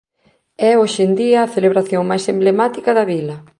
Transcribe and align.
É 0.69 0.71
hoxe 0.81 1.01
en 1.07 1.11
día 1.21 1.39
a 1.41 1.51
celebración 1.55 2.03
máis 2.09 2.23
emblemática 2.33 2.89
da 2.97 3.07
vila. 3.11 3.35